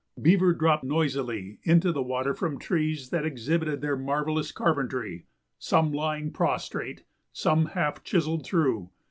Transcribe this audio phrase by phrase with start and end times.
[0.19, 5.27] Beaver dropped noisily into the water from trees that exhibited their marvellous carpentry,
[5.59, 8.89] some lying prostrate, some half chiselled through.